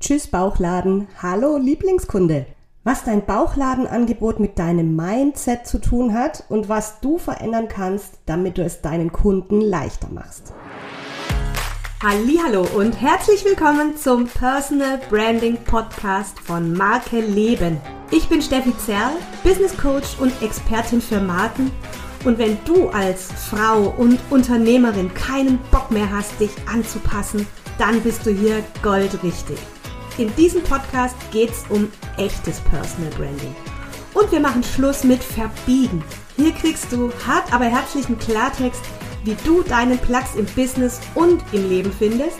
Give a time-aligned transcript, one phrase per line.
[0.00, 2.46] Tschüss Bauchladen, hallo Lieblingskunde.
[2.84, 8.58] Was dein Bauchladenangebot mit deinem Mindset zu tun hat und was du verändern kannst, damit
[8.58, 10.52] du es deinen Kunden leichter machst.
[12.00, 17.80] Hallo und herzlich willkommen zum Personal Branding Podcast von Marke Leben.
[18.12, 21.72] Ich bin Steffi Zerl, Business Coach und Expertin für Marken.
[22.24, 28.24] Und wenn du als Frau und Unternehmerin keinen Bock mehr hast, dich anzupassen, dann bist
[28.24, 29.58] du hier goldrichtig.
[30.18, 33.54] In diesem Podcast geht es um echtes Personal Branding.
[34.14, 36.02] Und wir machen Schluss mit Verbiegen.
[36.34, 38.82] Hier kriegst du hart aber herzlichen Klartext,
[39.22, 42.38] wie du deinen Platz im Business und im Leben findest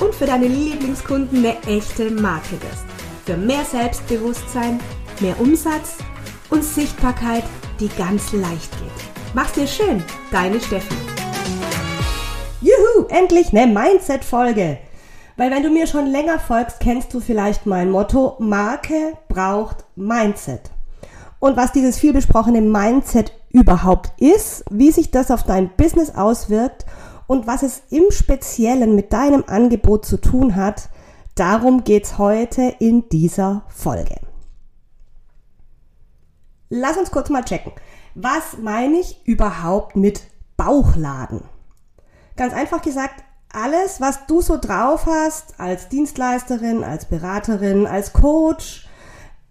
[0.00, 2.84] und für deine Lieblingskunden eine echte Marke wirst.
[3.24, 4.78] Für mehr Selbstbewusstsein,
[5.20, 5.96] mehr Umsatz
[6.50, 7.44] und Sichtbarkeit,
[7.80, 9.32] die ganz leicht geht.
[9.32, 10.94] Mach's dir schön, deine Steffi.
[12.60, 14.78] Juhu, endlich eine Mindset-Folge.
[15.36, 20.70] Weil wenn du mir schon länger folgst, kennst du vielleicht mein Motto, Marke braucht Mindset.
[21.40, 26.86] Und was dieses vielbesprochene Mindset überhaupt ist, wie sich das auf dein Business auswirkt
[27.26, 30.88] und was es im Speziellen mit deinem Angebot zu tun hat,
[31.34, 34.16] darum geht's heute in dieser Folge.
[36.70, 37.72] Lass uns kurz mal checken.
[38.14, 40.22] Was meine ich überhaupt mit
[40.56, 41.42] Bauchladen?
[42.36, 43.22] Ganz einfach gesagt,
[43.54, 48.86] alles, was du so drauf hast, als Dienstleisterin, als Beraterin, als Coach,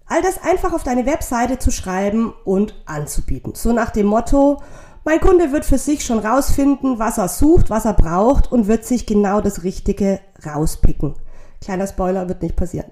[0.05, 3.55] all das einfach auf deine Webseite zu schreiben und anzubieten.
[3.55, 4.61] So nach dem Motto,
[5.05, 8.85] mein Kunde wird für sich schon rausfinden, was er sucht, was er braucht und wird
[8.85, 11.15] sich genau das Richtige rauspicken.
[11.61, 12.91] Kleiner Spoiler, wird nicht passieren.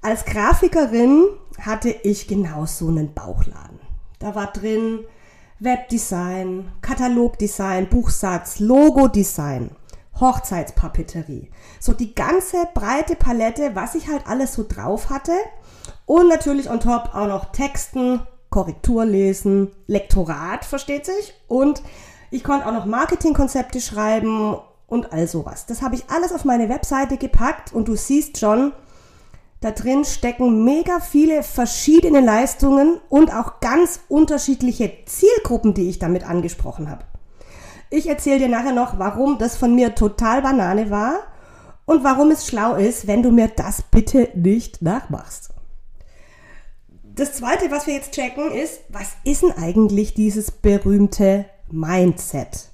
[0.00, 1.24] Als Grafikerin
[1.60, 3.80] hatte ich genau so einen Bauchladen.
[4.20, 5.00] Da war drin
[5.60, 9.70] Webdesign, Katalogdesign, Buchsatz, Logodesign.
[10.20, 11.50] Hochzeitspapeterie.
[11.80, 15.32] So die ganze breite Palette, was ich halt alles so drauf hatte.
[16.06, 21.34] Und natürlich on top auch noch Texten, Korrektur lesen, Lektorat, versteht sich.
[21.48, 21.82] Und
[22.30, 25.66] ich konnte auch noch Marketingkonzepte schreiben und all sowas.
[25.66, 28.72] Das habe ich alles auf meine Webseite gepackt und du siehst schon,
[29.60, 36.24] da drin stecken mega viele verschiedene Leistungen und auch ganz unterschiedliche Zielgruppen, die ich damit
[36.24, 37.04] angesprochen habe.
[37.90, 41.20] Ich erzähle dir nachher noch, warum das von mir total Banane war
[41.86, 45.50] und warum es schlau ist, wenn du mir das bitte nicht nachmachst.
[47.02, 52.68] Das zweite, was wir jetzt checken, ist, was ist denn eigentlich dieses berühmte Mindset?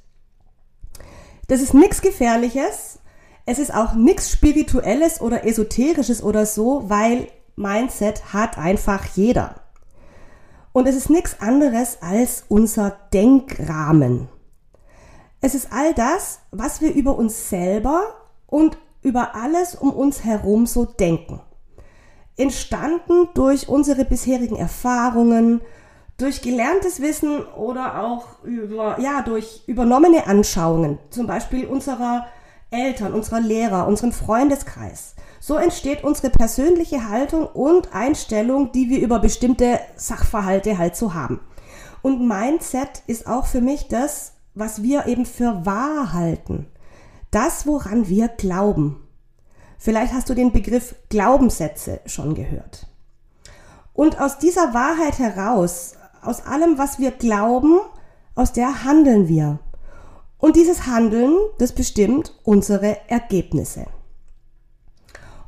[1.47, 2.99] Das ist nichts Gefährliches.
[3.47, 9.61] Es ist auch nichts Spirituelles oder Esoterisches oder so, weil Mindset hat einfach jeder.
[10.73, 14.29] Und es ist nichts anderes als unser Denkrahmen.
[15.45, 18.15] Es ist all das, was wir über uns selber
[18.47, 21.39] und über alles um uns herum so denken.
[22.39, 25.61] Entstanden durch unsere bisherigen Erfahrungen,
[26.17, 32.27] durch gelerntes Wissen oder auch über, ja, durch übernommene Anschauungen, zum Beispiel unserer
[32.71, 35.15] Eltern, unserer Lehrer, unserem Freundeskreis.
[35.41, 41.41] So entsteht unsere persönliche Haltung und Einstellung, die wir über bestimmte Sachverhalte halt so haben.
[42.01, 46.67] Und Mindset ist auch für mich das, was wir eben für wahr halten.
[47.31, 49.07] Das, woran wir glauben.
[49.79, 52.87] Vielleicht hast du den Begriff Glaubenssätze schon gehört.
[53.93, 57.81] Und aus dieser Wahrheit heraus, aus allem, was wir glauben,
[58.35, 59.59] aus der handeln wir.
[60.39, 63.87] Und dieses Handeln, das bestimmt unsere Ergebnisse.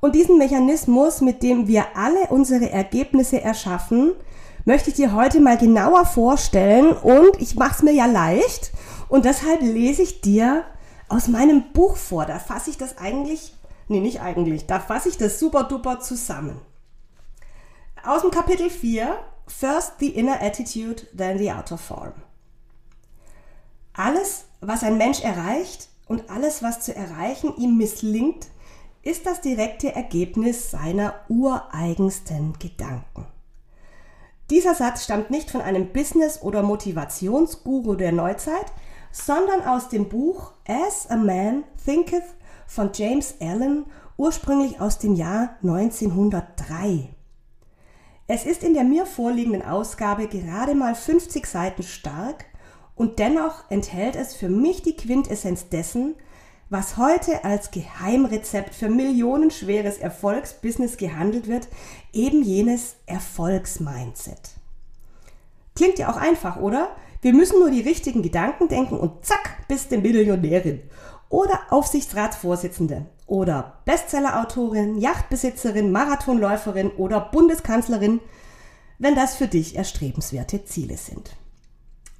[0.00, 4.12] Und diesen Mechanismus, mit dem wir alle unsere Ergebnisse erschaffen,
[4.64, 8.72] möchte ich dir heute mal genauer vorstellen und ich mache es mir ja leicht
[9.08, 10.64] und deshalb lese ich dir
[11.08, 12.26] aus meinem Buch vor.
[12.26, 13.54] Da fasse ich das eigentlich,
[13.88, 16.60] nee, nicht eigentlich, da fasse ich das super duper zusammen.
[18.04, 19.18] Aus dem Kapitel 4,
[19.48, 22.12] First the inner attitude, then the outer form.
[23.92, 28.48] Alles, was ein Mensch erreicht und alles, was zu erreichen ihm misslingt,
[29.02, 33.26] ist das direkte Ergebnis seiner ureigensten Gedanken.
[34.50, 38.66] Dieser Satz stammt nicht von einem Business- oder Motivationsguru der Neuzeit,
[39.16, 42.22] sondern aus dem Buch As a Man Thinketh
[42.66, 43.86] von James Allen,
[44.18, 47.08] ursprünglich aus dem Jahr 1903.
[48.26, 52.44] Es ist in der mir vorliegenden Ausgabe gerade mal 50 Seiten stark
[52.94, 56.14] und dennoch enthält es für mich die Quintessenz dessen,
[56.68, 61.68] was heute als Geheimrezept für millionenschweres Erfolgsbusiness gehandelt wird,
[62.12, 64.56] eben jenes Erfolgsmindset.
[65.74, 66.90] Klingt ja auch einfach, oder?
[67.26, 70.82] Wir müssen nur die richtigen Gedanken denken und zack, bist du Millionärin.
[71.28, 78.20] oder Aufsichtsratsvorsitzende oder Bestsellerautorin, Yachtbesitzerin, Marathonläuferin oder Bundeskanzlerin,
[79.00, 81.34] wenn das für dich erstrebenswerte Ziele sind.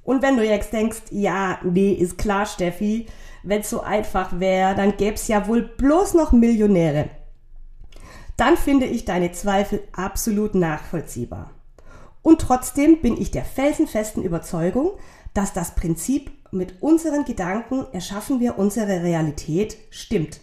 [0.03, 3.05] Und wenn du jetzt denkst, ja, nee, ist klar, Steffi,
[3.43, 7.09] wenn es so einfach wäre, dann gäb's ja wohl bloß noch Millionäre.
[8.35, 11.56] Dann finde ich deine Zweifel absolut nachvollziehbar.
[12.27, 14.91] Und trotzdem bin ich der felsenfesten Überzeugung,
[15.33, 20.41] dass das Prinzip mit unseren Gedanken erschaffen wir unsere Realität stimmt.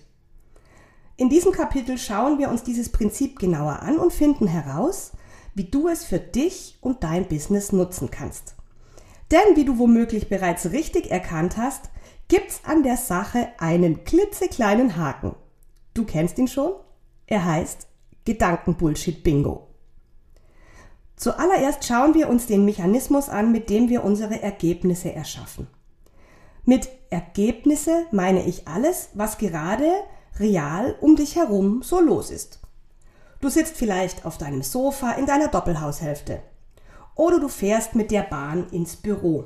[1.18, 5.12] In diesem Kapitel schauen wir uns dieses Prinzip genauer an und finden heraus,
[5.54, 8.54] wie du es für dich und dein Business nutzen kannst.
[9.30, 11.90] Denn wie du womöglich bereits richtig erkannt hast,
[12.28, 15.34] gibt's an der Sache einen klitzekleinen Haken.
[15.92, 16.72] Du kennst ihn schon?
[17.26, 17.88] Er heißt
[18.24, 19.73] Gedankenbullshit-Bingo.
[21.16, 25.68] Zuallererst schauen wir uns den Mechanismus an, mit dem wir unsere Ergebnisse erschaffen.
[26.64, 29.90] Mit Ergebnisse meine ich alles, was gerade
[30.40, 32.60] real um dich herum so los ist.
[33.40, 36.42] Du sitzt vielleicht auf deinem Sofa in deiner Doppelhaushälfte
[37.14, 39.44] oder du fährst mit der Bahn ins Büro.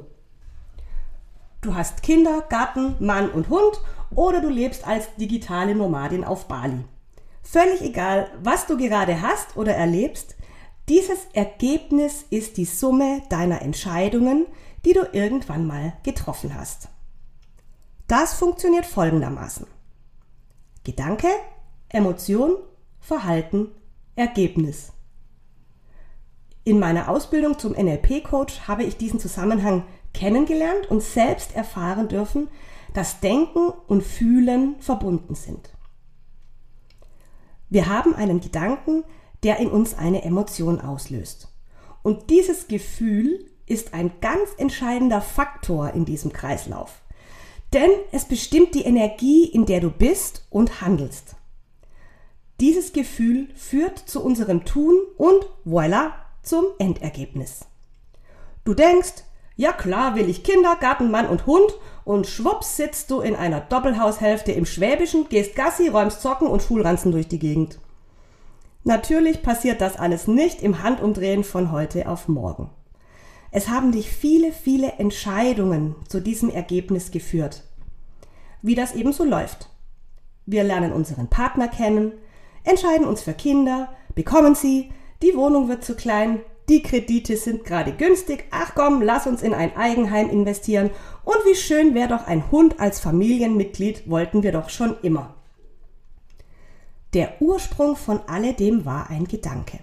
[1.61, 3.81] Du hast Kinder, Garten, Mann und Hund
[4.15, 6.85] oder du lebst als digitale Nomadin auf Bali.
[7.43, 10.37] Völlig egal, was du gerade hast oder erlebst,
[10.89, 14.47] dieses Ergebnis ist die Summe deiner Entscheidungen,
[14.85, 16.89] die du irgendwann mal getroffen hast.
[18.07, 19.67] Das funktioniert folgendermaßen.
[20.85, 21.29] Gedanke,
[21.91, 22.57] Emotion,
[23.01, 23.69] Verhalten,
[24.17, 24.93] Ergebnis.
[26.65, 29.85] In meiner Ausbildung zum NLP-Coach habe ich diesen Zusammenhang
[30.15, 32.49] kennengelernt und selbst erfahren dürfen,
[32.95, 35.71] dass Denken und Fühlen verbunden sind.
[37.69, 39.05] Wir haben einen Gedanken,
[39.43, 41.49] der in uns eine Emotion auslöst.
[42.03, 47.03] Und dieses Gefühl ist ein ganz entscheidender Faktor in diesem Kreislauf.
[47.73, 51.37] Denn es bestimmt die Energie, in der du bist und handelst.
[52.61, 56.13] Dieses Gefühl führt zu unserem Tun und voilà
[56.43, 57.67] zum Endergebnis.
[58.65, 59.25] Du denkst,
[59.55, 61.75] ja klar will ich Kinder, Garten, Mann und Hund
[62.05, 67.13] und schwupps sitzt du in einer Doppelhaushälfte im Schwäbischen, gehst Gassi, räumst Zocken und Schulranzen
[67.13, 67.79] durch die Gegend.
[68.89, 72.71] Natürlich passiert das alles nicht im Handumdrehen von heute auf morgen.
[73.51, 77.65] Es haben dich viele, viele Entscheidungen zu diesem Ergebnis geführt.
[78.63, 79.69] Wie das eben so läuft.
[80.47, 82.13] Wir lernen unseren Partner kennen,
[82.65, 87.93] entscheiden uns für Kinder, bekommen sie, die Wohnung wird zu klein, die Kredite sind gerade
[87.93, 90.89] günstig, ach komm, lass uns in ein Eigenheim investieren
[91.27, 95.35] und wie schön wäre doch ein Hund als Familienmitglied, wollten wir doch schon immer.
[97.15, 99.81] Der Ursprung von alledem war ein Gedanke.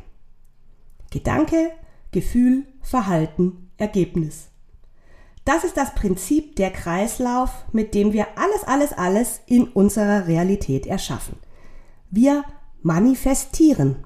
[1.09, 1.71] Gedanke,
[2.11, 4.49] Gefühl, Verhalten, Ergebnis.
[5.43, 10.85] Das ist das Prinzip der Kreislauf, mit dem wir alles, alles, alles in unserer Realität
[10.85, 11.37] erschaffen.
[12.09, 12.43] Wir
[12.81, 14.05] manifestieren.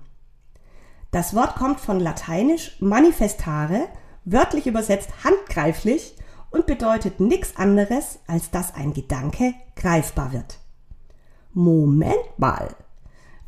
[1.12, 3.88] Das Wort kommt von lateinisch manifestare,
[4.26, 6.16] wörtlich übersetzt handgreiflich
[6.52, 10.60] und bedeutet nichts anderes, als dass ein Gedanke greifbar wird.
[11.54, 12.76] Moment mal.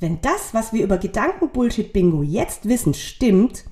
[0.02, 3.64] Wenn das, was wir über Gedankenbullshit-Bingo jetzt wissen, stimmt,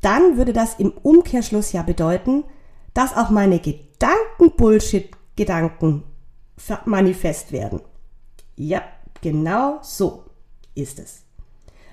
[0.00, 2.44] dann würde das im Umkehrschluss ja bedeuten,
[2.94, 6.02] dass auch meine Gedankenbullshit-Gedanken
[6.84, 7.80] manifest werden.
[8.56, 8.82] Ja,
[9.22, 10.24] genau so
[10.74, 11.22] ist es.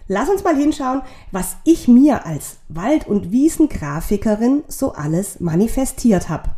[0.08, 6.56] Lass uns mal hinschauen, was ich mir als Wald- und Wiesengrafikerin so alles manifestiert habe.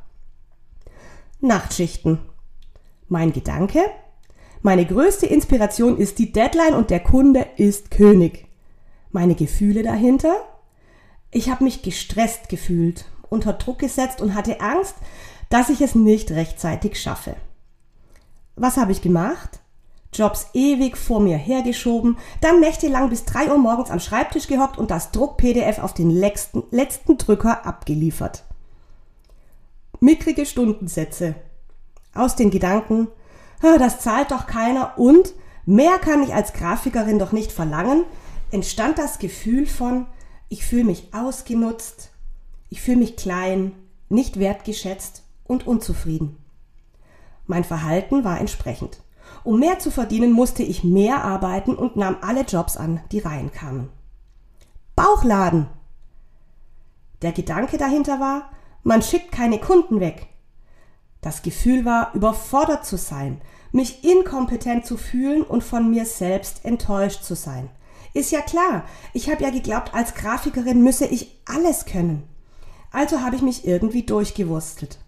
[1.42, 2.20] Nachtschichten.
[3.10, 3.82] Mein Gedanke,
[4.68, 8.48] meine größte Inspiration ist die Deadline und der Kunde ist König.
[9.12, 10.36] Meine Gefühle dahinter?
[11.32, 14.96] Ich habe mich gestresst gefühlt, unter Druck gesetzt und hatte Angst,
[15.50, 17.38] dass ich es nicht rechtzeitig schaffe.
[18.58, 19.62] Was habe ich gemacht?
[20.12, 24.92] Jobs ewig vor mir hergeschoben, dann nächtelang bis drei Uhr morgens am Schreibtisch gehockt und
[24.92, 28.44] das Druck-PDF auf den letzten, letzten Drücker abgeliefert.
[30.02, 31.36] Mickrige Stundensätze.
[32.14, 33.08] Aus den Gedanken,
[33.62, 35.34] das zahlt doch keiner und
[35.66, 38.04] mehr kann ich als Grafikerin doch nicht verlangen,
[38.52, 40.06] entstand das Gefühl von,
[40.50, 42.12] ich fühle mich ausgenutzt,
[42.70, 43.74] ich fühle mich klein,
[44.10, 46.38] nicht wertgeschätzt und unzufrieden.
[47.46, 49.02] Mein Verhalten war entsprechend.
[49.44, 53.90] Um mehr zu verdienen, musste ich mehr arbeiten und nahm alle Jobs an, die reinkamen.
[54.96, 55.68] Bauchladen!
[57.22, 58.52] Der Gedanke dahinter war,
[58.84, 60.28] man schickt keine Kunden weg.
[61.28, 63.42] Das Gefühl war, überfordert zu sein,
[63.74, 67.70] mich inkompetent zu fühlen und von mir selbst enttäuscht zu sein.
[68.14, 72.24] Ist ja klar, ich habe ja geglaubt, als Grafikerin müsse ich alles können.
[72.94, 75.00] Also habe ich mich irgendwie durchgewurstelt.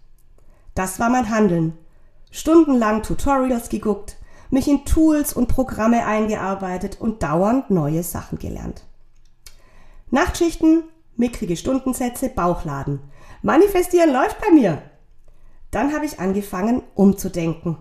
[0.74, 1.78] Das war mein Handeln.
[2.30, 4.18] stundenlang Tutorials geguckt,
[4.50, 8.84] mich in Tools und Programme eingearbeitet und dauernd neue Sachen gelernt.
[10.10, 10.82] Nachtschichten,
[11.16, 13.00] mickrige Stundensätze, Bauchladen.
[13.40, 14.82] Manifestieren läuft bei mir.
[15.70, 17.78] Dann habe ich angefangen, umzudenken.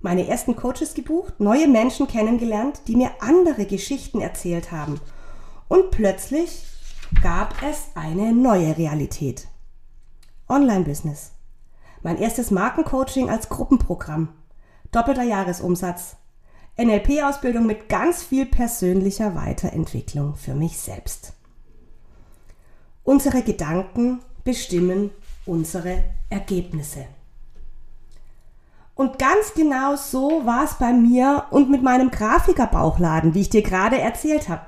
[0.00, 5.00] Meine ersten Coaches gebucht, neue Menschen kennengelernt, die mir andere Geschichten erzählt haben.
[5.68, 6.64] Und plötzlich
[7.22, 9.48] gab es eine neue Realität.
[10.48, 11.32] Online-Business.
[12.02, 14.30] Mein erstes Markencoaching als Gruppenprogramm.
[14.90, 16.16] Doppelter Jahresumsatz.
[16.78, 21.34] NLP-Ausbildung mit ganz viel persönlicher Weiterentwicklung für mich selbst.
[23.04, 25.10] Unsere Gedanken bestimmen
[25.46, 27.06] unsere Ergebnisse.
[28.94, 33.62] Und ganz genau so war es bei mir und mit meinem Grafikerbauchladen, wie ich dir
[33.62, 34.66] gerade erzählt habe.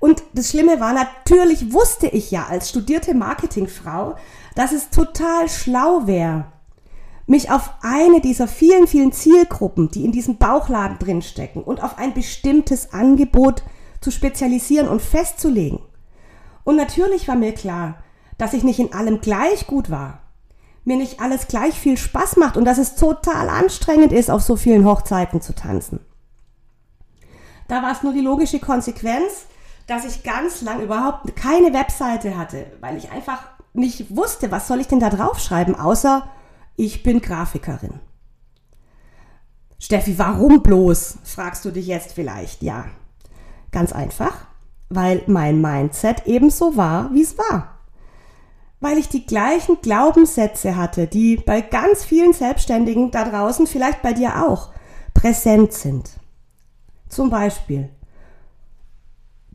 [0.00, 4.16] Und das Schlimme war, natürlich wusste ich ja als studierte Marketingfrau,
[4.54, 6.46] dass es total schlau wäre,
[7.26, 12.14] mich auf eine dieser vielen, vielen Zielgruppen, die in diesem Bauchladen drinstecken und auf ein
[12.14, 13.62] bestimmtes Angebot
[14.00, 15.80] zu spezialisieren und festzulegen.
[16.64, 18.02] Und natürlich war mir klar,
[18.38, 20.20] dass ich nicht in allem gleich gut war,
[20.84, 24.56] mir nicht alles gleich viel Spaß macht und dass es total anstrengend ist, auf so
[24.56, 26.00] vielen Hochzeiten zu tanzen.
[27.68, 29.46] Da war es nur die logische Konsequenz,
[29.88, 34.80] dass ich ganz lang überhaupt keine Webseite hatte, weil ich einfach nicht wusste, was soll
[34.80, 36.26] ich denn da draufschreiben, außer
[36.76, 38.00] ich bin Grafikerin.
[39.78, 41.18] Steffi, warum bloß?
[41.24, 42.62] fragst du dich jetzt vielleicht.
[42.62, 42.86] Ja,
[43.72, 44.46] ganz einfach,
[44.88, 47.75] weil mein Mindset ebenso war, wie es war
[48.80, 54.12] weil ich die gleichen Glaubenssätze hatte, die bei ganz vielen Selbstständigen da draußen, vielleicht bei
[54.12, 54.70] dir auch,
[55.14, 56.10] präsent sind.
[57.08, 57.88] Zum Beispiel,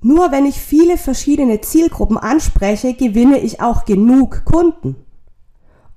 [0.01, 4.95] nur wenn ich viele verschiedene Zielgruppen anspreche, gewinne ich auch genug Kunden.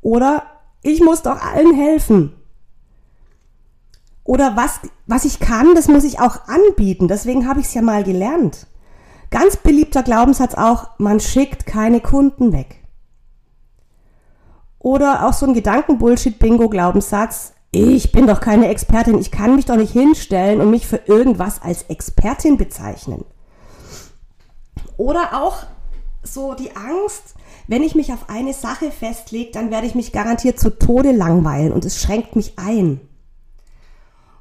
[0.02, 0.42] Oder
[0.82, 2.34] ich muss doch allen helfen.
[4.22, 7.08] Oder was, was ich kann, das muss ich auch anbieten.
[7.08, 8.66] Deswegen habe ich es ja mal gelernt.
[9.30, 12.83] Ganz beliebter Glaubenssatz auch, man schickt keine Kunden weg.
[14.84, 17.54] Oder auch so ein Gedankenbullshit-Bingo-Glaubenssatz.
[17.70, 19.18] Ich bin doch keine Expertin.
[19.18, 23.24] Ich kann mich doch nicht hinstellen und mich für irgendwas als Expertin bezeichnen.
[24.98, 25.62] Oder auch
[26.22, 27.34] so die Angst,
[27.66, 31.72] wenn ich mich auf eine Sache festlege, dann werde ich mich garantiert zu Tode langweilen
[31.72, 33.00] und es schränkt mich ein.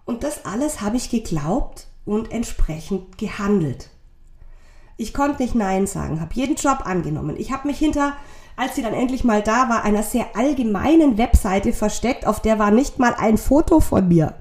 [0.04, 3.92] Und das alles habe ich geglaubt und entsprechend gehandelt.
[4.98, 7.38] Ich konnte nicht Nein sagen, habe jeden Job angenommen.
[7.38, 8.18] Ich habe mich hinter
[8.56, 12.72] als sie dann endlich mal da war, einer sehr allgemeinen Webseite versteckt, auf der war
[12.72, 14.36] nicht mal ein Foto von mir.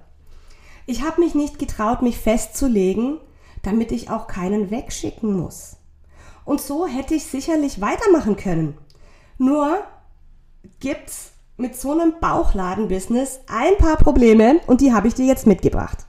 [0.87, 3.19] Ich habe mich nicht getraut, mich festzulegen,
[3.63, 5.77] damit ich auch keinen wegschicken muss.
[6.45, 8.77] Und so hätte ich sicherlich weitermachen können.
[9.39, 9.79] Nur
[10.81, 16.07] gibt's mit so einem Bauchladen-Business ein paar Probleme und die habe ich dir jetzt mitgebracht.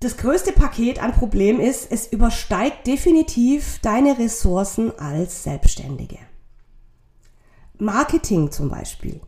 [0.00, 6.18] Das größte Paket an Problemen ist, es übersteigt definitiv deine Ressourcen als Selbstständige.
[7.78, 9.20] Marketing zum Beispiel.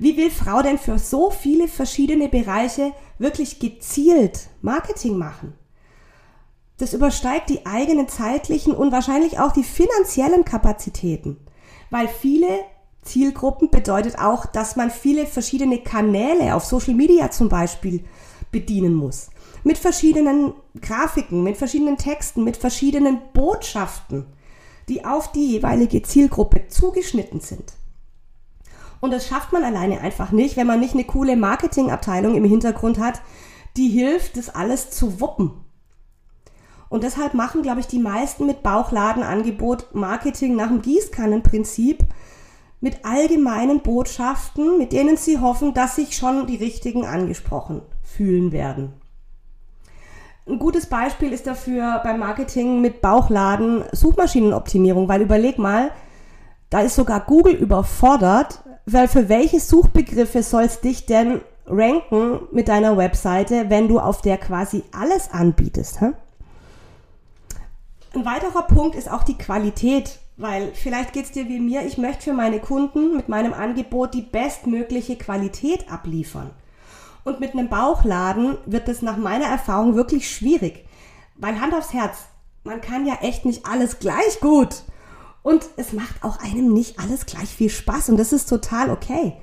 [0.00, 5.54] Wie will Frau denn für so viele verschiedene Bereiche wirklich gezielt Marketing machen?
[6.78, 11.36] Das übersteigt die eigenen zeitlichen und wahrscheinlich auch die finanziellen Kapazitäten,
[11.90, 12.48] weil viele
[13.02, 18.04] Zielgruppen bedeutet auch, dass man viele verschiedene Kanäle auf Social Media zum Beispiel
[18.50, 19.28] bedienen muss
[19.64, 24.26] mit verschiedenen Grafiken, mit verschiedenen Texten, mit verschiedenen Botschaften,
[24.88, 27.74] die auf die jeweilige Zielgruppe zugeschnitten sind.
[29.00, 32.98] Und das schafft man alleine einfach nicht, wenn man nicht eine coole Marketingabteilung im Hintergrund
[32.98, 33.20] hat,
[33.76, 35.52] die hilft, das alles zu wuppen.
[36.88, 42.04] Und deshalb machen, glaube ich, die meisten mit Bauchladenangebot Marketing nach dem Gießkannenprinzip
[42.80, 48.92] mit allgemeinen Botschaften, mit denen sie hoffen, dass sich schon die richtigen angesprochen fühlen werden.
[50.44, 55.92] Ein gutes Beispiel ist dafür beim Marketing mit Bauchladen Suchmaschinenoptimierung, weil überleg mal,
[56.68, 62.66] da ist sogar Google überfordert, weil für welche Suchbegriffe soll es dich denn ranken mit
[62.66, 66.00] deiner Webseite, wenn du auf der quasi alles anbietest?
[66.00, 66.12] Hä?
[68.14, 71.98] Ein weiterer Punkt ist auch die Qualität, weil vielleicht geht es dir wie mir, ich
[71.98, 76.50] möchte für meine Kunden mit meinem Angebot die bestmögliche Qualität abliefern.
[77.24, 80.86] Und mit einem Bauchladen wird es nach meiner Erfahrung wirklich schwierig.
[81.36, 82.18] Weil Hand aufs Herz,
[82.64, 84.82] man kann ja echt nicht alles gleich gut.
[85.42, 89.36] Und es macht auch einem nicht alles gleich viel Spaß und das ist total okay.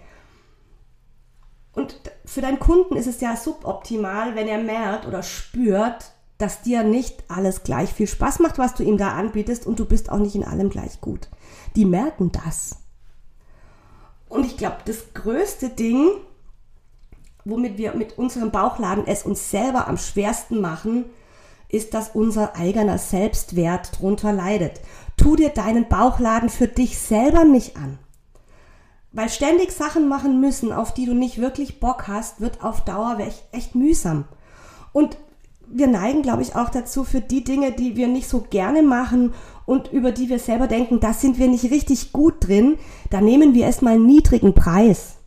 [1.74, 6.83] Und für deinen Kunden ist es ja suboptimal, wenn er merkt oder spürt, dass dir
[6.83, 10.17] nicht alles gleich viel Spaß macht, was du ihm da anbietest und du bist auch
[10.17, 11.29] nicht in allem gleich gut.
[11.75, 12.77] Die merken das.
[14.29, 16.12] Und ich glaube, das größte Ding,
[17.46, 21.05] womit wir mit unserem Bauchladen es uns selber am schwersten machen,
[21.69, 24.81] ist, dass unser eigener Selbstwert drunter leidet.
[25.17, 28.00] Tu dir deinen Bauchladen für dich selber nicht an.
[29.12, 33.17] Weil ständig Sachen machen müssen, auf die du nicht wirklich Bock hast, wird auf Dauer
[33.19, 34.25] echt, echt mühsam.
[34.93, 35.17] Und
[35.72, 39.34] wir neigen, glaube ich, auch dazu, für die Dinge, die wir nicht so gerne machen
[39.65, 42.77] und über die wir selber denken, da sind wir nicht richtig gut drin,
[43.12, 45.19] da nehmen wir erstmal einen niedrigen Preis.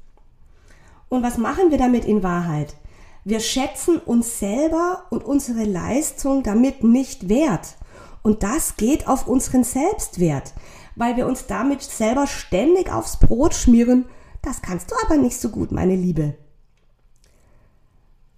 [1.13, 2.75] Und was machen wir damit in Wahrheit?
[3.23, 7.77] Wir schätzen uns selber und unsere Leistung damit nicht wert.
[8.23, 10.55] Und das geht auf unseren Selbstwert,
[10.97, 14.07] weil wir uns damit selber ständig aufs Brot schmieren.
[14.41, 16.35] Das kannst du aber nicht so gut, meine Liebe.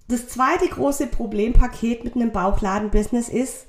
[0.09, 3.67] Das zweite große Problempaket mit einem Bauchladenbusiness ist,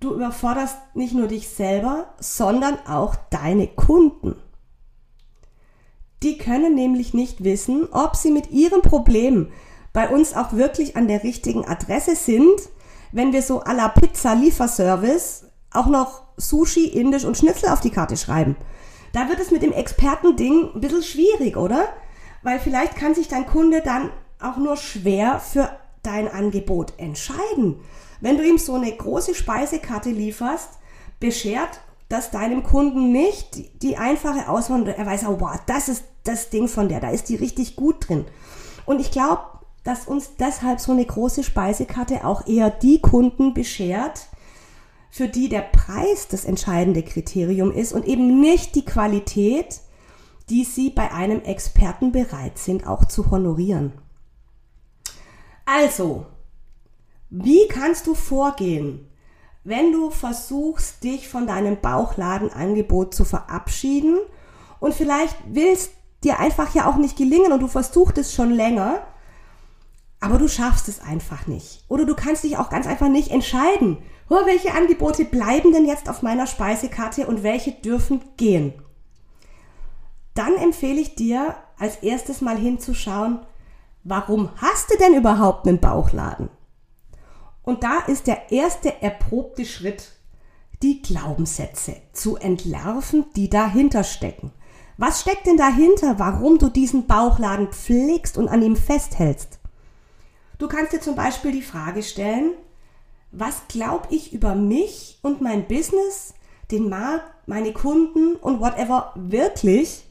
[0.00, 4.34] du überforderst nicht nur dich selber, sondern auch deine Kunden.
[6.22, 9.52] Die können nämlich nicht wissen, ob sie mit ihrem Problem
[9.92, 12.60] bei uns auch wirklich an der richtigen Adresse sind,
[13.12, 17.90] wenn wir so à la Pizza Lieferservice auch noch Sushi, Indisch und Schnitzel auf die
[17.90, 18.56] Karte schreiben.
[19.12, 21.88] Da wird es mit dem Expertending ein bisschen schwierig, oder?
[22.42, 24.10] Weil vielleicht kann sich dein Kunde dann
[24.40, 25.70] auch nur schwer für
[26.02, 27.80] dein Angebot entscheiden.
[28.20, 30.70] Wenn du ihm so eine große Speisekarte lieferst,
[31.20, 34.86] beschert das deinem Kunden nicht die, die einfache Auswahl.
[34.88, 38.08] Er weiß auch, wow, das ist das Ding von der, da ist die richtig gut
[38.08, 38.24] drin.
[38.86, 39.42] Und ich glaube,
[39.84, 44.28] dass uns deshalb so eine große Speisekarte auch eher die Kunden beschert,
[45.10, 49.80] für die der Preis das entscheidende Kriterium ist und eben nicht die Qualität,
[50.50, 53.92] die sie bei einem Experten bereit sind auch zu honorieren.
[55.64, 56.26] Also,
[57.30, 59.07] wie kannst du vorgehen,
[59.64, 64.18] wenn du versuchst, dich von deinem Bauchladenangebot zu verabschieden
[64.80, 65.92] und vielleicht willst
[66.24, 69.02] dir einfach ja auch nicht gelingen und du versuchst es schon länger,
[70.20, 71.84] aber du schaffst es einfach nicht.
[71.88, 73.98] Oder du kannst dich auch ganz einfach nicht entscheiden,
[74.28, 78.72] oh, welche Angebote bleiben denn jetzt auf meiner Speisekarte und welche dürfen gehen.
[80.34, 83.40] Dann empfehle ich dir als erstes mal hinzuschauen,
[84.04, 86.48] warum hast du denn überhaupt einen Bauchladen?
[87.68, 90.12] Und da ist der erste erprobte Schritt,
[90.82, 94.52] die Glaubenssätze zu entlarven, die dahinter stecken.
[94.96, 99.58] Was steckt denn dahinter, warum du diesen Bauchladen pflegst und an ihm festhältst?
[100.56, 102.54] Du kannst dir zum Beispiel die Frage stellen,
[103.32, 106.32] was glaube ich über mich und mein Business,
[106.70, 110.06] den Markt, meine Kunden und whatever wirklich,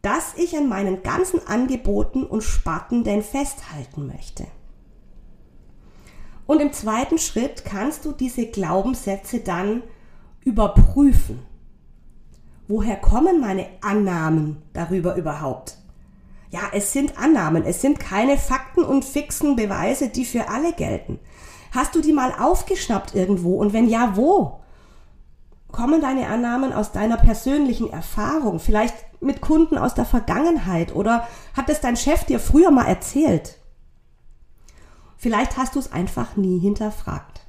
[0.00, 4.46] dass ich an meinen ganzen Angeboten und Sparten denn festhalten möchte.
[6.48, 9.82] Und im zweiten Schritt kannst du diese Glaubenssätze dann
[10.42, 11.40] überprüfen.
[12.66, 15.76] Woher kommen meine Annahmen darüber überhaupt?
[16.48, 21.18] Ja, es sind Annahmen, es sind keine Fakten und fixen Beweise, die für alle gelten.
[21.72, 24.60] Hast du die mal aufgeschnappt irgendwo und wenn ja, wo?
[25.70, 31.68] Kommen deine Annahmen aus deiner persönlichen Erfahrung, vielleicht mit Kunden aus der Vergangenheit oder hat
[31.68, 33.57] es dein Chef dir früher mal erzählt?
[35.18, 37.40] Vielleicht hast du es einfach nie hinterfragt.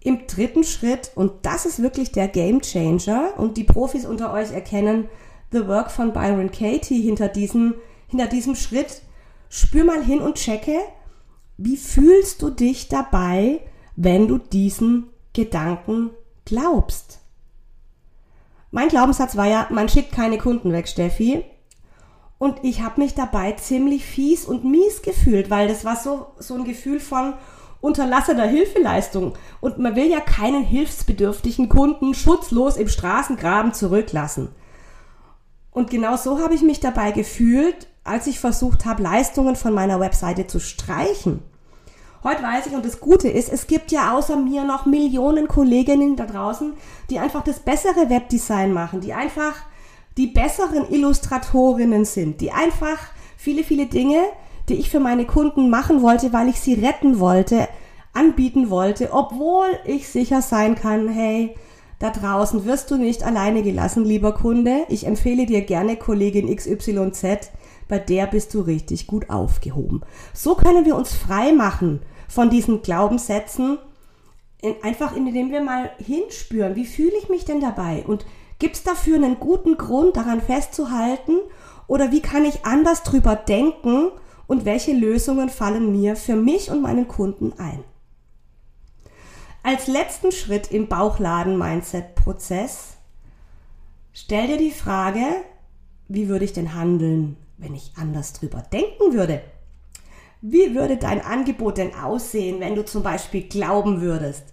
[0.00, 4.52] Im dritten Schritt, und das ist wirklich der Game Changer, und die Profis unter euch
[4.52, 5.08] erkennen
[5.52, 7.74] The Work von Byron Katie hinter diesem,
[8.08, 9.02] hinter diesem Schritt,
[9.48, 10.78] spür mal hin und checke,
[11.56, 13.60] wie fühlst du dich dabei,
[13.94, 16.10] wenn du diesen Gedanken
[16.44, 17.20] glaubst?
[18.72, 21.44] Mein Glaubenssatz war ja, man schickt keine Kunden weg, Steffi.
[22.38, 26.54] Und ich habe mich dabei ziemlich fies und mies gefühlt, weil das war so, so
[26.54, 27.34] ein Gefühl von
[27.80, 29.34] unterlassener Hilfeleistung.
[29.60, 34.48] Und man will ja keinen hilfsbedürftigen Kunden schutzlos im Straßengraben zurücklassen.
[35.70, 40.00] Und genau so habe ich mich dabei gefühlt, als ich versucht habe, Leistungen von meiner
[40.00, 41.42] Webseite zu streichen.
[42.24, 46.16] Heute weiß ich, und das Gute ist, es gibt ja außer mir noch Millionen Kolleginnen
[46.16, 46.74] da draußen,
[47.10, 49.54] die einfach das bessere Webdesign machen, die einfach
[50.16, 52.98] die besseren Illustratorinnen sind, die einfach
[53.36, 54.22] viele, viele Dinge,
[54.68, 57.68] die ich für meine Kunden machen wollte, weil ich sie retten wollte,
[58.12, 61.54] anbieten wollte, obwohl ich sicher sein kann, hey,
[61.98, 64.84] da draußen wirst du nicht alleine gelassen, lieber Kunde.
[64.88, 67.50] Ich empfehle dir gerne Kollegin XYZ,
[67.88, 70.02] bei der bist du richtig gut aufgehoben.
[70.34, 73.78] So können wir uns frei machen von diesen Glaubenssätzen,
[74.82, 78.26] einfach indem wir mal hinspüren, wie fühle ich mich denn dabei und
[78.58, 81.38] Gibt es dafür einen guten Grund, daran festzuhalten?
[81.86, 84.10] Oder wie kann ich anders drüber denken
[84.46, 87.84] und welche Lösungen fallen mir für mich und meinen Kunden ein?
[89.62, 92.96] Als letzten Schritt im Bauchladen-Mindset-Prozess
[94.12, 95.24] stell dir die Frage,
[96.08, 99.42] wie würde ich denn handeln, wenn ich anders drüber denken würde?
[100.40, 104.44] Wie würde dein Angebot denn aussehen, wenn du zum Beispiel glauben würdest,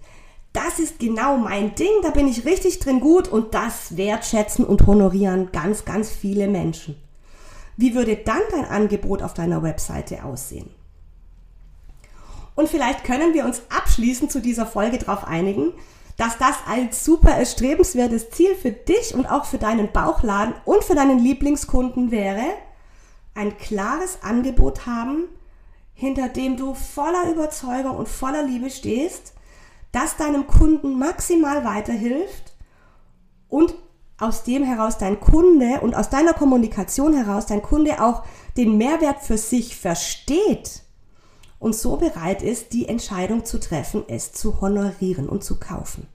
[0.53, 4.85] das ist genau mein Ding, da bin ich richtig drin gut und das wertschätzen und
[4.85, 6.95] honorieren ganz, ganz viele Menschen.
[7.75, 10.69] Wie würde dann dein Angebot auf deiner Webseite aussehen?
[12.55, 15.73] Und vielleicht können wir uns abschließend zu dieser Folge darauf einigen,
[16.17, 20.93] dass das ein super erstrebenswertes Ziel für dich und auch für deinen Bauchladen und für
[20.93, 22.45] deinen Lieblingskunden wäre,
[23.33, 25.27] ein klares Angebot haben,
[25.95, 29.32] hinter dem du voller Überzeugung und voller Liebe stehst,
[29.93, 32.53] das deinem Kunden maximal weiterhilft
[33.47, 33.73] und
[34.17, 38.23] aus dem heraus dein Kunde und aus deiner Kommunikation heraus dein Kunde auch
[38.57, 40.81] den Mehrwert für sich versteht
[41.59, 46.07] und so bereit ist, die Entscheidung zu treffen, es zu honorieren und zu kaufen.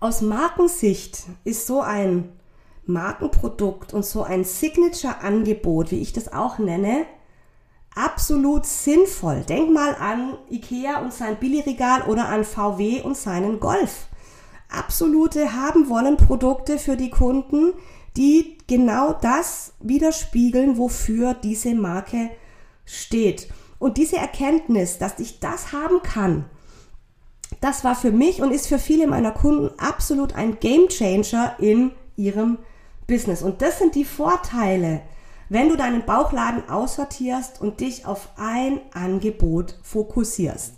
[0.00, 2.32] Aus Markensicht ist so ein
[2.86, 7.06] Markenprodukt und so ein Signature-Angebot, wie ich das auch nenne,
[7.94, 9.42] absolut sinnvoll.
[9.42, 14.06] Denk mal an Ikea und sein Billigregal oder an VW und seinen Golf.
[14.68, 17.72] Absolute haben wollen Produkte für die Kunden,
[18.16, 22.30] die genau das widerspiegeln, wofür diese Marke
[22.84, 23.48] steht.
[23.78, 26.44] Und diese Erkenntnis, dass ich das haben kann,
[27.60, 31.92] das war für mich und ist für viele meiner Kunden absolut ein Game Changer in
[32.16, 32.58] ihrem
[33.06, 33.42] Business.
[33.42, 35.00] Und das sind die Vorteile,
[35.48, 40.74] wenn du deinen Bauchladen aussortierst und dich auf ein Angebot fokussierst.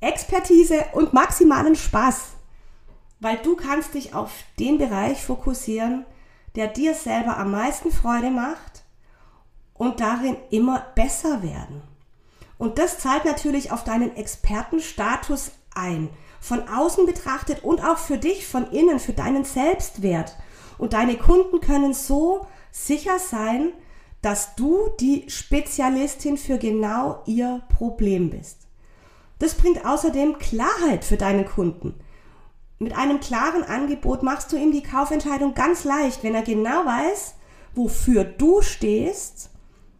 [0.00, 2.30] Expertise und maximalen Spaß,
[3.20, 6.04] weil du kannst dich auf den Bereich fokussieren,
[6.56, 8.82] der dir selber am meisten Freude macht
[9.74, 11.82] und darin immer besser werden.
[12.58, 16.10] Und das zahlt natürlich auf deinen Expertenstatus ein.
[16.40, 20.36] Von außen betrachtet und auch für dich von innen, für deinen Selbstwert.
[20.78, 23.72] Und deine Kunden können so sicher sein,
[24.22, 28.66] dass du die Spezialistin für genau ihr Problem bist.
[29.38, 31.94] Das bringt außerdem Klarheit für deinen Kunden.
[32.78, 37.34] Mit einem klaren Angebot machst du ihm die Kaufentscheidung ganz leicht, wenn er genau weiß,
[37.74, 39.50] wofür du stehst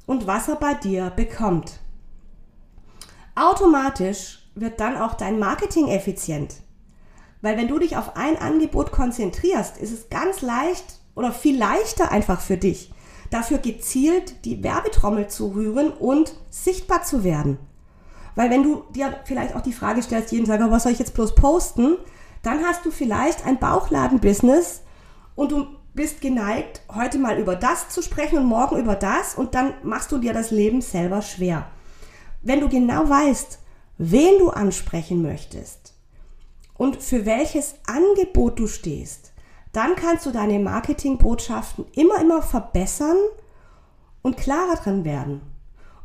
[0.07, 1.81] und was er bei dir bekommt.
[3.35, 6.57] Automatisch wird dann auch dein Marketing effizient.
[7.41, 12.11] Weil wenn du dich auf ein Angebot konzentrierst, ist es ganz leicht oder viel leichter
[12.11, 12.92] einfach für dich,
[13.31, 17.59] dafür gezielt die Werbetrommel zu rühren und sichtbar zu werden.
[18.35, 21.14] Weil wenn du dir vielleicht auch die Frage stellst, jeden Tag, was soll ich jetzt
[21.14, 21.96] bloß posten,
[22.42, 24.83] dann hast du vielleicht ein Bauchladen-Business
[25.35, 29.55] und du bist geneigt, heute mal über das zu sprechen und morgen über das und
[29.55, 31.66] dann machst du dir das Leben selber schwer.
[32.40, 33.59] Wenn du genau weißt,
[33.98, 35.94] wen du ansprechen möchtest
[36.75, 39.22] und für welches Angebot du stehst,
[39.73, 43.17] dann kannst du deine Marketingbotschaften immer, immer verbessern
[44.23, 45.41] und klarer drin werden.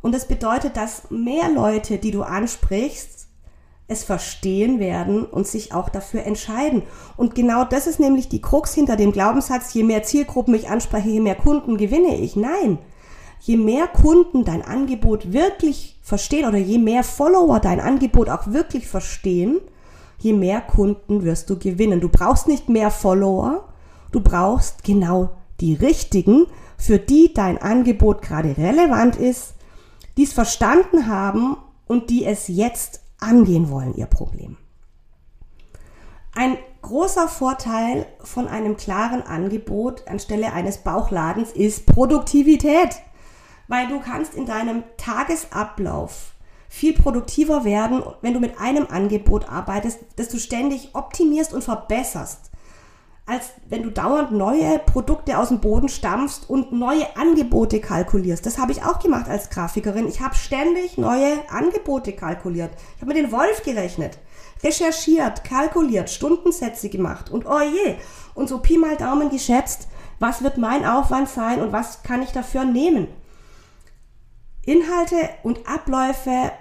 [0.00, 3.28] Und das bedeutet, dass mehr Leute, die du ansprichst,
[3.88, 6.82] es verstehen werden und sich auch dafür entscheiden.
[7.16, 11.08] Und genau das ist nämlich die Krux hinter dem Glaubenssatz, je mehr Zielgruppen ich anspreche,
[11.08, 12.36] je mehr Kunden gewinne ich.
[12.36, 12.78] Nein,
[13.40, 18.86] je mehr Kunden dein Angebot wirklich verstehen oder je mehr Follower dein Angebot auch wirklich
[18.86, 19.58] verstehen,
[20.18, 22.00] je mehr Kunden wirst du gewinnen.
[22.00, 23.68] Du brauchst nicht mehr Follower,
[24.12, 29.54] du brauchst genau die richtigen, für die dein Angebot gerade relevant ist,
[30.16, 34.56] die es verstanden haben und die es jetzt angehen wollen, ihr Problem.
[36.34, 42.90] Ein großer Vorteil von einem klaren Angebot anstelle eines Bauchladens ist Produktivität,
[43.66, 46.32] weil du kannst in deinem Tagesablauf
[46.68, 52.50] viel produktiver werden, wenn du mit einem Angebot arbeitest, das du ständig optimierst und verbesserst,
[53.26, 58.44] als wenn du dauernd neue Produkte aus dem Boden stampfst und neue Angebote kalkulierst.
[58.44, 60.08] Das habe ich auch gemacht als Grafikerin.
[60.08, 62.70] Ich habe ständig neue Angebote kalkuliert.
[62.96, 64.18] Ich habe mit den Wolf gerechnet,
[64.62, 67.96] recherchiert, kalkuliert, Stundensätze gemacht und oh je,
[68.34, 69.88] und so Pi mal Daumen geschätzt,
[70.20, 73.08] was wird mein Aufwand sein und was kann ich dafür nehmen.
[74.68, 76.52] Inhalte und Abläufe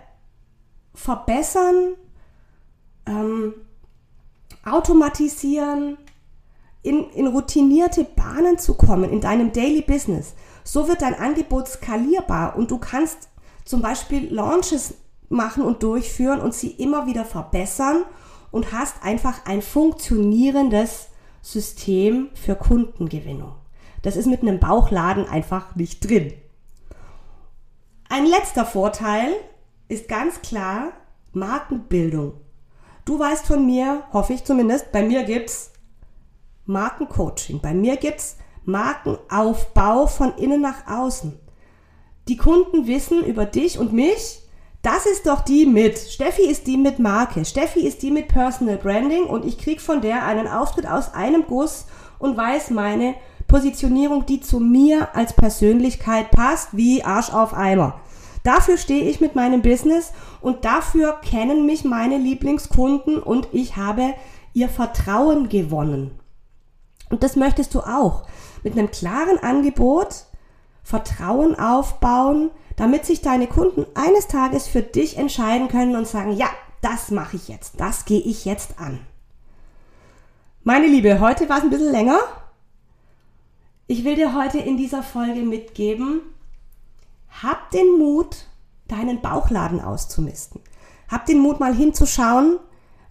[0.94, 1.96] verbessern,
[3.06, 3.54] ähm,
[4.64, 5.98] automatisieren,
[6.84, 10.36] in, in routinierte Bahnen zu kommen in deinem Daily Business.
[10.64, 13.28] So wird dein Angebot skalierbar und du kannst
[13.66, 14.94] zum Beispiel Launches
[15.28, 18.06] machen und durchführen und sie immer wieder verbessern
[18.52, 21.08] und hast einfach ein funktionierendes
[21.42, 23.56] System für Kundengewinnung.
[24.02, 26.32] Das ist mit einem Bauchladen einfach nicht drin.
[28.10, 29.34] Ein letzter Vorteil
[29.90, 30.94] ist ganz klar
[31.34, 32.40] Markenbildung.
[33.04, 35.72] Du weißt von mir, hoffe ich zumindest, bei mir gibt's
[36.66, 37.60] Markencoaching.
[37.62, 41.38] Bei mir gibt's Markenaufbau von innen nach außen.
[42.30, 44.42] Die Kunden wissen über dich und mich,
[44.82, 45.98] das ist doch die mit.
[45.98, 47.44] Steffi ist die mit Marke.
[47.44, 51.46] Steffi ist die mit Personal Branding und ich krieg von der einen Auftritt aus einem
[51.46, 51.88] Guss
[52.20, 53.16] und weiß meine
[53.48, 58.00] Positionierung, die zu mir als Persönlichkeit passt, wie Arsch auf Eimer.
[58.44, 64.14] Dafür stehe ich mit meinem Business und dafür kennen mich meine Lieblingskunden und ich habe
[64.54, 66.12] ihr Vertrauen gewonnen.
[67.10, 68.24] Und das möchtest du auch.
[68.64, 70.26] Mit einem klaren Angebot
[70.84, 76.48] Vertrauen aufbauen, damit sich deine Kunden eines Tages für dich entscheiden können und sagen, ja,
[76.82, 79.00] das mache ich jetzt, das gehe ich jetzt an.
[80.64, 82.20] Meine Liebe, heute war es ein bisschen länger.
[83.90, 86.20] Ich will dir heute in dieser Folge mitgeben,
[87.42, 88.36] hab den Mut,
[88.90, 90.60] deinen Bauchladen auszumisten.
[91.10, 92.60] Hab den Mut mal hinzuschauen,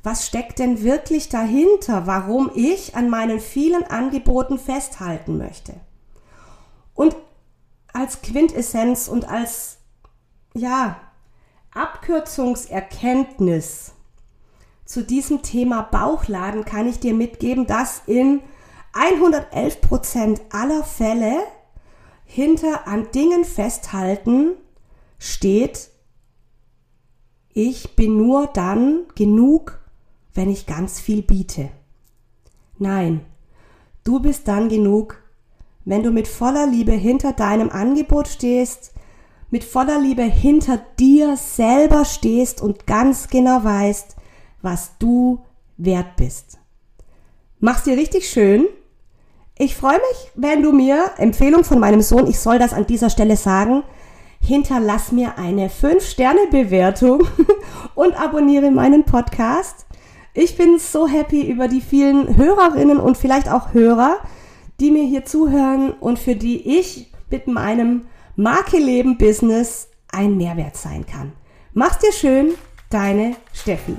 [0.03, 5.81] was steckt denn wirklich dahinter, warum ich an meinen vielen Angeboten festhalten möchte.
[6.95, 7.17] Und
[7.95, 9.79] als Quintessenz und als,
[10.53, 11.01] ja,
[11.73, 13.93] Abkürzungserkenntnis
[14.85, 18.43] zu diesem Thema Bauchladen kann ich dir mitgeben, dass in
[18.97, 21.43] 111 Prozent aller Fälle
[22.25, 24.53] hinter an Dingen festhalten
[25.19, 25.91] steht,
[27.53, 29.81] ich bin nur dann genug,
[30.35, 31.71] wenn ich ganz viel biete.
[32.79, 33.25] Nein,
[34.05, 35.23] du bist dann genug,
[35.85, 38.93] wenn du mit voller Liebe hinter deinem Angebot stehst,
[39.51, 44.17] mit voller Liebe hinter dir selber stehst und ganz genau weißt,
[44.61, 45.45] was du
[45.77, 46.59] wert bist.
[47.61, 48.67] Mach's dir richtig schön.
[49.59, 53.09] Ich freue mich, wenn du mir, Empfehlung von meinem Sohn, ich soll das an dieser
[53.09, 53.85] Stelle sagen,
[54.38, 57.27] hinterlass mir eine 5-Sterne-Bewertung
[57.95, 59.87] und abonniere meinen Podcast.
[60.35, 64.19] Ich bin so happy über die vielen Hörerinnen und vielleicht auch Hörer,
[64.79, 68.03] die mir hier zuhören und für die ich mit meinem
[68.37, 71.33] Marke Leben Business ein Mehrwert sein kann.
[71.73, 72.53] Mach's dir schön,
[72.90, 73.97] deine Steffi.